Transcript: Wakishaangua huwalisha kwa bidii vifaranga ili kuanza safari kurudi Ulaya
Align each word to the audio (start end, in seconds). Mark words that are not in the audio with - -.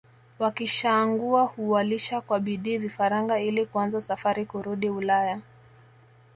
Wakishaangua 0.39 1.43
huwalisha 1.43 2.21
kwa 2.21 2.39
bidii 2.39 2.77
vifaranga 2.77 3.39
ili 3.39 3.65
kuanza 3.65 4.01
safari 4.01 4.45
kurudi 4.45 4.89
Ulaya 4.89 5.39